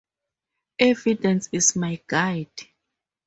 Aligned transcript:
Evidence 0.79 1.47
is 1.51 1.75
my 1.75 2.01
guide. 2.07 2.51